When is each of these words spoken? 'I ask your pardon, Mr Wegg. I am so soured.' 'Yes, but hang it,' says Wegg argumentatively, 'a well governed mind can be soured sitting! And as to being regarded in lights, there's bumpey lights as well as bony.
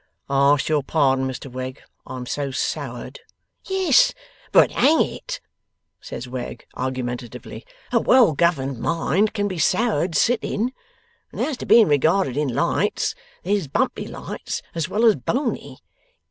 'I 0.31 0.53
ask 0.53 0.67
your 0.67 0.81
pardon, 0.81 1.27
Mr 1.27 1.45
Wegg. 1.47 1.79
I 2.07 2.17
am 2.17 2.25
so 2.25 2.49
soured.' 2.49 3.19
'Yes, 3.67 4.15
but 4.51 4.71
hang 4.71 4.99
it,' 5.03 5.39
says 5.99 6.27
Wegg 6.27 6.65
argumentatively, 6.73 7.67
'a 7.91 7.99
well 7.99 8.33
governed 8.33 8.79
mind 8.79 9.35
can 9.35 9.47
be 9.47 9.59
soured 9.59 10.15
sitting! 10.15 10.73
And 11.31 11.39
as 11.39 11.55
to 11.57 11.67
being 11.67 11.87
regarded 11.87 12.35
in 12.35 12.47
lights, 12.55 13.13
there's 13.43 13.67
bumpey 13.67 14.07
lights 14.07 14.63
as 14.73 14.89
well 14.89 15.05
as 15.05 15.15
bony. 15.15 15.77